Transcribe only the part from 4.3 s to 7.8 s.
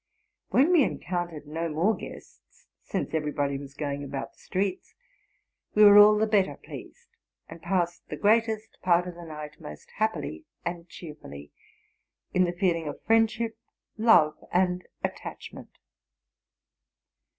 the streets, we were all the better pleased, and